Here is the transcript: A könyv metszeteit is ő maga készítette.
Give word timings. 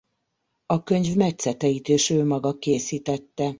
A 0.65 0.83
könyv 0.83 1.15
metszeteit 1.15 1.87
is 1.87 2.09
ő 2.09 2.25
maga 2.25 2.57
készítette. 2.57 3.49